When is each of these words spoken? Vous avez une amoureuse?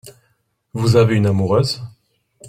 Vous 0.73 0.95
avez 0.95 1.13
une 1.15 1.27
amoureuse? 1.27 1.79